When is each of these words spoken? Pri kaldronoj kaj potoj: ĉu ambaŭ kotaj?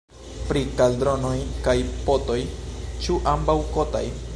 Pri 0.45 0.63
kaldronoj 0.79 1.35
kaj 1.69 1.77
potoj: 2.09 2.39
ĉu 3.05 3.23
ambaŭ 3.37 3.61
kotaj? 3.79 4.05